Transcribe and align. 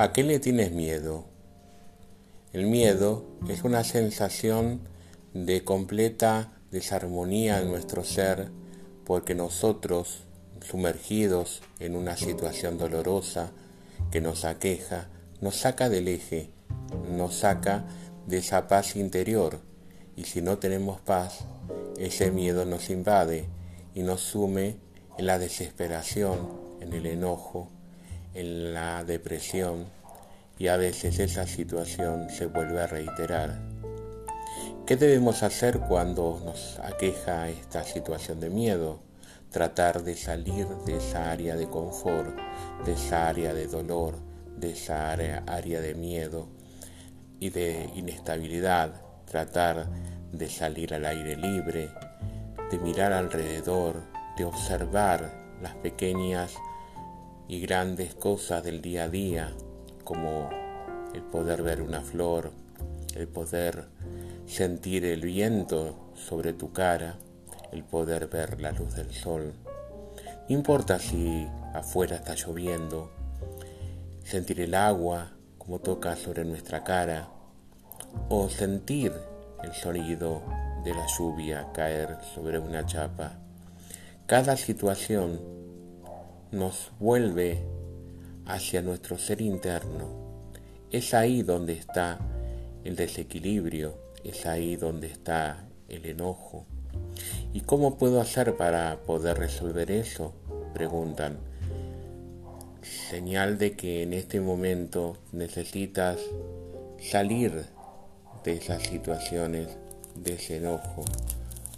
¿A 0.00 0.14
qué 0.14 0.22
le 0.22 0.40
tienes 0.40 0.72
miedo? 0.72 1.26
El 2.54 2.64
miedo 2.64 3.26
es 3.50 3.64
una 3.64 3.84
sensación 3.84 4.80
de 5.34 5.62
completa 5.62 6.54
desarmonía 6.70 7.60
en 7.60 7.68
nuestro 7.68 8.02
ser 8.02 8.48
porque 9.04 9.34
nosotros, 9.34 10.24
sumergidos 10.62 11.60
en 11.80 11.96
una 11.96 12.16
situación 12.16 12.78
dolorosa 12.78 13.50
que 14.10 14.22
nos 14.22 14.46
aqueja, 14.46 15.10
nos 15.42 15.56
saca 15.56 15.90
del 15.90 16.08
eje, 16.08 16.48
nos 17.14 17.34
saca 17.34 17.84
de 18.26 18.38
esa 18.38 18.68
paz 18.68 18.96
interior 18.96 19.60
y 20.16 20.24
si 20.24 20.40
no 20.40 20.56
tenemos 20.56 20.98
paz, 21.02 21.40
ese 21.98 22.30
miedo 22.30 22.64
nos 22.64 22.88
invade 22.88 23.50
y 23.94 24.02
nos 24.02 24.22
sume 24.22 24.76
en 25.18 25.26
la 25.26 25.38
desesperación, 25.38 26.38
en 26.80 26.94
el 26.94 27.04
enojo, 27.04 27.68
en 28.34 28.74
la 28.74 29.04
depresión 29.04 29.86
y 30.58 30.68
a 30.68 30.76
veces 30.76 31.18
esa 31.18 31.46
situación 31.46 32.28
se 32.30 32.46
vuelve 32.46 32.80
a 32.80 32.86
reiterar. 32.86 33.58
¿Qué 34.86 34.96
debemos 34.96 35.42
hacer 35.42 35.78
cuando 35.80 36.40
nos 36.44 36.78
aqueja 36.80 37.48
esta 37.48 37.84
situación 37.84 38.40
de 38.40 38.50
miedo? 38.50 39.00
Tratar 39.50 40.02
de 40.02 40.16
salir 40.16 40.66
de 40.84 40.96
esa 40.98 41.30
área 41.30 41.56
de 41.56 41.68
confort, 41.68 42.36
de 42.84 42.92
esa 42.92 43.28
área 43.28 43.54
de 43.54 43.68
dolor, 43.68 44.16
de 44.56 44.72
esa 44.72 45.10
área, 45.10 45.42
área 45.46 45.80
de 45.80 45.94
miedo 45.94 46.48
y 47.38 47.50
de 47.50 47.88
inestabilidad. 47.94 49.00
Tratar 49.26 49.88
de 50.32 50.48
salir 50.50 50.92
al 50.92 51.06
aire 51.06 51.36
libre, 51.36 51.88
de 52.70 52.78
mirar 52.78 53.12
alrededor, 53.12 54.02
de 54.36 54.44
observar 54.44 55.32
las 55.62 55.74
pequeñas 55.76 56.54
y 57.50 57.58
grandes 57.58 58.14
cosas 58.14 58.62
del 58.62 58.80
día 58.80 59.04
a 59.04 59.08
día, 59.08 59.52
como 60.04 60.48
el 61.12 61.22
poder 61.22 61.64
ver 61.64 61.82
una 61.82 62.00
flor, 62.00 62.52
el 63.16 63.26
poder 63.26 63.88
sentir 64.46 65.04
el 65.04 65.22
viento 65.22 66.12
sobre 66.14 66.52
tu 66.52 66.72
cara, 66.72 67.16
el 67.72 67.82
poder 67.82 68.28
ver 68.28 68.60
la 68.60 68.70
luz 68.70 68.94
del 68.94 69.12
sol. 69.12 69.52
No 70.48 70.54
importa 70.54 71.00
si 71.00 71.48
afuera 71.74 72.14
está 72.14 72.36
lloviendo, 72.36 73.10
sentir 74.22 74.60
el 74.60 74.76
agua 74.76 75.32
como 75.58 75.80
toca 75.80 76.14
sobre 76.14 76.44
nuestra 76.44 76.84
cara, 76.84 77.30
o 78.28 78.48
sentir 78.48 79.12
el 79.64 79.72
sonido 79.72 80.40
de 80.84 80.94
la 80.94 81.06
lluvia 81.18 81.66
caer 81.74 82.16
sobre 82.32 82.60
una 82.60 82.86
chapa. 82.86 83.40
Cada 84.26 84.56
situación 84.56 85.69
nos 86.52 86.90
vuelve 86.98 87.58
hacia 88.46 88.82
nuestro 88.82 89.18
ser 89.18 89.40
interno. 89.40 90.08
Es 90.90 91.14
ahí 91.14 91.42
donde 91.42 91.74
está 91.74 92.18
el 92.82 92.96
desequilibrio, 92.96 93.94
es 94.24 94.46
ahí 94.46 94.76
donde 94.76 95.06
está 95.06 95.64
el 95.88 96.06
enojo. 96.06 96.66
¿Y 97.52 97.60
cómo 97.60 97.96
puedo 97.98 98.20
hacer 98.20 98.56
para 98.56 98.98
poder 99.06 99.38
resolver 99.38 99.90
eso? 99.90 100.34
Preguntan. 100.74 101.38
Señal 102.82 103.58
de 103.58 103.76
que 103.76 104.02
en 104.02 104.12
este 104.12 104.40
momento 104.40 105.16
necesitas 105.32 106.18
salir 106.98 107.66
de 108.44 108.52
esas 108.54 108.82
situaciones, 108.82 109.68
de 110.16 110.34
ese 110.34 110.56
enojo 110.56 111.04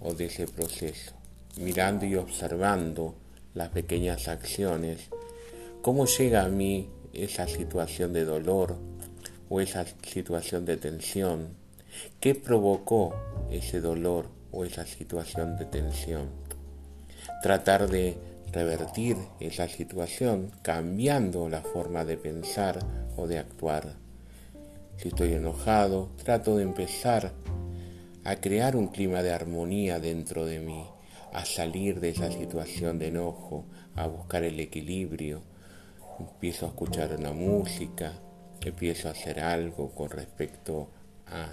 o 0.00 0.12
de 0.12 0.26
ese 0.26 0.46
proceso, 0.46 1.12
mirando 1.56 2.04
y 2.04 2.16
observando 2.16 3.14
las 3.58 3.70
pequeñas 3.70 4.28
acciones, 4.28 5.08
cómo 5.82 6.06
llega 6.06 6.44
a 6.44 6.48
mí 6.48 6.90
esa 7.12 7.48
situación 7.48 8.12
de 8.12 8.24
dolor 8.24 8.76
o 9.48 9.60
esa 9.60 9.84
situación 9.84 10.64
de 10.64 10.76
tensión, 10.76 11.48
qué 12.20 12.36
provocó 12.36 13.16
ese 13.50 13.80
dolor 13.80 14.26
o 14.52 14.64
esa 14.64 14.86
situación 14.86 15.58
de 15.58 15.64
tensión. 15.64 16.28
Tratar 17.42 17.88
de 17.88 18.16
revertir 18.52 19.16
esa 19.40 19.66
situación 19.66 20.52
cambiando 20.62 21.48
la 21.48 21.62
forma 21.62 22.04
de 22.04 22.16
pensar 22.16 22.78
o 23.16 23.26
de 23.26 23.38
actuar. 23.38 23.96
Si 24.98 25.08
estoy 25.08 25.32
enojado, 25.32 26.10
trato 26.22 26.56
de 26.56 26.62
empezar 26.62 27.32
a 28.22 28.36
crear 28.36 28.76
un 28.76 28.86
clima 28.86 29.24
de 29.24 29.32
armonía 29.32 29.98
dentro 29.98 30.46
de 30.46 30.60
mí 30.60 30.84
a 31.32 31.44
salir 31.44 32.00
de 32.00 32.10
esa 32.10 32.30
situación 32.30 32.98
de 32.98 33.08
enojo, 33.08 33.64
a 33.94 34.06
buscar 34.06 34.44
el 34.44 34.58
equilibrio. 34.60 35.42
Empiezo 36.18 36.66
a 36.66 36.70
escuchar 36.70 37.16
una 37.18 37.32
música, 37.32 38.14
empiezo 38.60 39.08
a 39.08 39.12
hacer 39.12 39.40
algo 39.40 39.90
con 39.90 40.10
respecto 40.10 40.88
a 41.26 41.48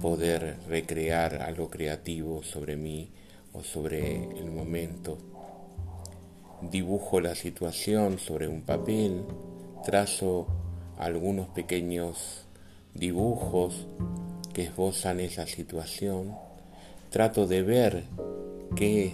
poder 0.00 0.58
recrear 0.68 1.42
algo 1.42 1.70
creativo 1.70 2.42
sobre 2.42 2.76
mí 2.76 3.10
o 3.52 3.62
sobre 3.62 4.38
el 4.38 4.50
momento. 4.50 5.18
Dibujo 6.62 7.20
la 7.20 7.34
situación 7.34 8.18
sobre 8.18 8.46
un 8.46 8.62
papel, 8.62 9.24
trazo 9.84 10.46
algunos 10.98 11.48
pequeños 11.48 12.44
dibujos 12.94 13.86
que 14.52 14.64
esbozan 14.64 15.20
esa 15.20 15.46
situación, 15.46 16.36
trato 17.10 17.46
de 17.46 17.62
ver 17.62 18.04
qué 18.76 19.12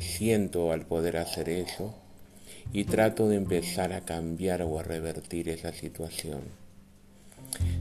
siento 0.00 0.72
al 0.72 0.86
poder 0.86 1.16
hacer 1.16 1.48
eso 1.48 1.94
y 2.72 2.84
trato 2.84 3.28
de 3.28 3.36
empezar 3.36 3.92
a 3.92 4.02
cambiar 4.02 4.62
o 4.62 4.78
a 4.78 4.82
revertir 4.82 5.48
esa 5.48 5.72
situación. 5.72 6.42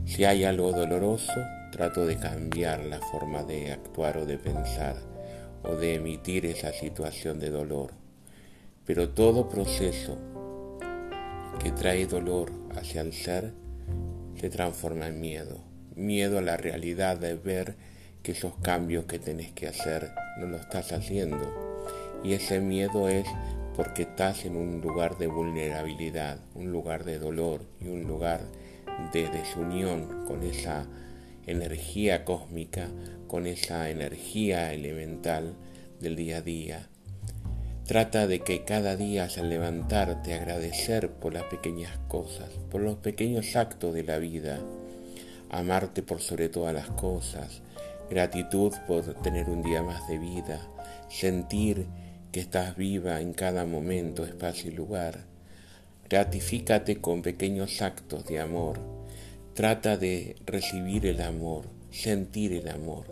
Si 0.06 0.24
hay 0.24 0.44
algo 0.44 0.72
doloroso, 0.72 1.34
trato 1.72 2.06
de 2.06 2.18
cambiar 2.18 2.86
la 2.86 3.00
forma 3.00 3.44
de 3.44 3.72
actuar 3.72 4.18
o 4.18 4.26
de 4.26 4.38
pensar 4.38 4.96
o 5.64 5.76
de 5.76 5.96
emitir 5.96 6.46
esa 6.46 6.72
situación 6.72 7.40
de 7.40 7.50
dolor. 7.50 7.92
Pero 8.86 9.10
todo 9.10 9.50
proceso 9.50 10.18
que 11.62 11.72
trae 11.72 12.06
dolor 12.06 12.52
hacia 12.76 13.02
el 13.02 13.14
ser 13.14 13.52
se 14.40 14.50
transforma 14.50 15.08
en 15.08 15.20
miedo. 15.20 15.64
Miedo 15.96 16.38
a 16.38 16.42
la 16.42 16.58
realidad 16.58 17.18
de 17.18 17.36
ver 17.36 17.76
que 18.22 18.34
esos 18.34 18.56
cambios 18.58 19.06
que 19.06 19.18
tenés 19.18 19.52
que 19.52 19.68
hacer 19.68 20.12
no 20.38 20.48
lo 20.48 20.58
estás 20.58 20.92
haciendo. 20.92 21.54
Y 22.24 22.34
ese 22.34 22.60
miedo 22.60 23.08
es 23.08 23.28
porque 23.76 24.04
estás 24.04 24.46
en 24.46 24.56
un 24.56 24.82
lugar 24.82 25.18
de 25.18 25.28
vulnerabilidad, 25.28 26.40
un 26.54 26.72
lugar 26.72 27.04
de 27.04 27.20
dolor 27.20 27.62
y 27.82 27.88
un 27.88 28.04
lugar 28.04 28.42
de 29.12 29.30
desunión 29.30 30.26
con 30.26 30.44
esa 30.44 30.86
energía 31.46 32.24
cósmica, 32.24 32.88
con 33.28 33.46
esa 33.48 33.90
energía 33.90 34.74
elemental 34.74 35.56
del 36.00 36.16
día 36.16 36.38
a 36.38 36.42
día. 36.42 36.88
Trata 37.86 38.26
de 38.26 38.40
que 38.40 38.64
cada 38.64 38.96
día 38.96 39.28
al 39.38 39.50
levantarte 39.50 40.34
agradecer 40.34 41.12
por 41.12 41.34
las 41.34 41.44
pequeñas 41.44 41.98
cosas, 42.08 42.50
por 42.72 42.82
los 42.82 42.96
pequeños 42.96 43.56
actos 43.56 43.94
de 43.94 44.04
la 44.04 44.18
vida, 44.18 44.60
amarte 45.52 46.02
por 46.02 46.22
sobre 46.22 46.50
todas 46.50 46.74
las 46.74 46.88
cosas, 46.88 47.62
gratitud 48.10 48.74
por 48.88 49.04
tener 49.22 49.50
un 49.50 49.62
día 49.64 49.82
más 49.82 50.08
de 50.08 50.18
vida, 50.18 50.62
sentir 51.10 51.88
que 52.32 52.40
estás 52.40 52.76
viva 52.76 53.22
en 53.22 53.34
cada 53.34 53.66
momento, 53.66 54.26
espacio 54.26 54.70
y 54.70 54.74
lugar. 54.74 55.26
Gratifícate 56.10 57.02
con 57.02 57.22
pequeños 57.22 57.82
actos 57.82 58.26
de 58.26 58.40
amor. 58.40 58.80
Trata 59.54 59.98
de 59.98 60.36
recibir 60.46 61.06
el 61.06 61.22
amor, 61.22 61.66
sentir 61.90 62.54
el 62.54 62.68
amor, 62.68 63.06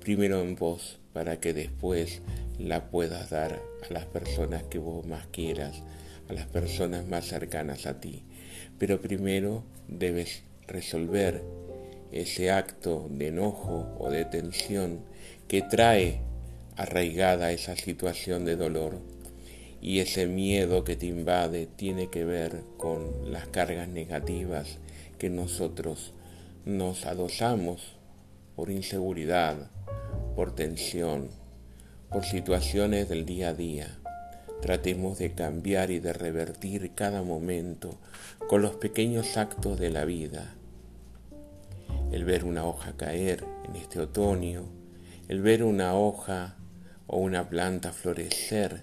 primero 0.00 0.40
en 0.40 0.56
vos, 0.56 0.98
para 1.12 1.38
que 1.38 1.52
después 1.52 2.22
la 2.58 2.90
puedas 2.90 3.30
dar 3.30 3.60
a 3.88 3.92
las 3.92 4.06
personas 4.06 4.62
que 4.64 4.78
vos 4.78 5.06
más 5.06 5.26
quieras, 5.28 5.82
a 6.28 6.32
las 6.32 6.46
personas 6.46 7.06
más 7.06 7.26
cercanas 7.26 7.86
a 7.86 8.00
ti. 8.00 8.24
Pero 8.78 9.00
primero 9.00 9.64
debes 9.86 10.42
resolver 10.66 11.42
ese 12.20 12.50
acto 12.50 13.08
de 13.10 13.28
enojo 13.28 13.96
o 13.98 14.10
de 14.10 14.24
tensión 14.24 15.00
que 15.48 15.62
trae 15.62 16.20
arraigada 16.76 17.52
esa 17.52 17.76
situación 17.76 18.44
de 18.44 18.56
dolor 18.56 19.00
y 19.80 20.00
ese 20.00 20.26
miedo 20.26 20.84
que 20.84 20.96
te 20.96 21.06
invade 21.06 21.66
tiene 21.66 22.08
que 22.08 22.24
ver 22.24 22.62
con 22.76 23.32
las 23.32 23.46
cargas 23.48 23.88
negativas 23.88 24.78
que 25.18 25.30
nosotros 25.30 26.12
nos 26.64 27.06
adosamos 27.06 27.96
por 28.56 28.70
inseguridad, 28.70 29.70
por 30.34 30.54
tensión, 30.54 31.28
por 32.10 32.24
situaciones 32.24 33.08
del 33.08 33.26
día 33.26 33.50
a 33.50 33.54
día. 33.54 33.98
Tratemos 34.62 35.18
de 35.18 35.32
cambiar 35.32 35.90
y 35.90 36.00
de 36.00 36.12
revertir 36.12 36.92
cada 36.94 37.22
momento 37.22 37.98
con 38.48 38.62
los 38.62 38.76
pequeños 38.76 39.36
actos 39.36 39.78
de 39.78 39.90
la 39.90 40.04
vida 40.04 40.56
el 42.10 42.24
ver 42.24 42.44
una 42.44 42.64
hoja 42.64 42.96
caer 42.96 43.44
en 43.64 43.76
este 43.76 44.00
otoño, 44.00 44.64
el 45.28 45.42
ver 45.42 45.62
una 45.62 45.94
hoja 45.94 46.56
o 47.06 47.18
una 47.18 47.48
planta 47.48 47.92
florecer 47.92 48.82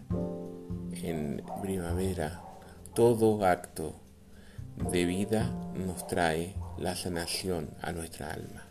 en 0.92 1.44
primavera, 1.62 2.42
todo 2.94 3.46
acto 3.46 3.96
de 4.92 5.06
vida 5.06 5.54
nos 5.76 6.08
trae 6.08 6.56
la 6.78 6.96
sanación 6.96 7.70
a 7.82 7.92
nuestra 7.92 8.32
alma. 8.32 8.64